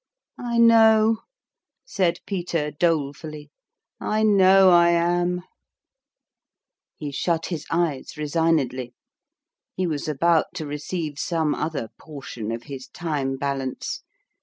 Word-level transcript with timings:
"I 0.39 0.57
know," 0.57 1.17
said 1.85 2.21
Peter, 2.25 2.71
dolefully," 2.71 3.51
I 3.99 4.23
know 4.23 4.71
I 4.71 4.89
am!" 4.89 5.43
He 6.97 7.11
shut 7.11 7.45
his 7.45 7.67
eyes 7.69 8.17
resignedly. 8.17 8.95
He 9.75 9.85
was 9.85 10.07
about 10.07 10.47
to 10.55 10.65
receive 10.65 11.19
some 11.19 11.53
other 11.53 11.89
portion 11.99 12.51
of 12.51 12.63
his 12.63 12.87
time 12.87 13.37
bal 13.37 13.61
ance. 13.61 14.01